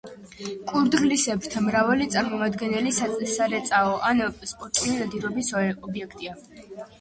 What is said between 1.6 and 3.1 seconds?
მრავალი წარმომადგენელი